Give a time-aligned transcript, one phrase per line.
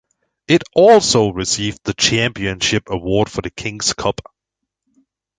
[0.47, 4.33] It also received the championship award for the King's Cup.